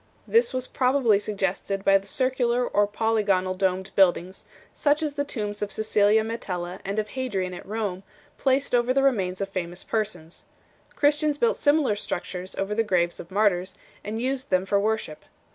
This 0.27 0.51
was 0.51 0.65
probably 0.65 1.19
suggested 1.19 1.85
by 1.85 1.99
the 1.99 2.07
circular 2.07 2.65
or 2.67 2.87
polygonal 2.87 3.53
domed 3.53 3.91
buildings, 3.95 4.47
such 4.73 5.03
as 5.03 5.13
the 5.13 5.23
tombs 5.23 5.61
of 5.61 5.71
Cecilia 5.71 6.23
Metella 6.23 6.79
and 6.83 6.97
of 6.97 7.09
Hadrian 7.09 7.53
at 7.53 7.63
Rome, 7.67 8.01
placed 8.39 8.73
over 8.73 8.95
the 8.95 9.03
remains 9.03 9.41
of 9.41 9.49
famous 9.49 9.83
persons. 9.83 10.45
Christians 10.95 11.37
built 11.37 11.55
similar 11.57 11.95
structures 11.95 12.55
over 12.55 12.73
the 12.73 12.81
graves 12.81 13.19
of 13.19 13.29
martyrs, 13.29 13.75
and 14.03 14.19
used 14.19 14.49
them 14.49 14.65
for 14.65 14.79
worship. 14.79 15.23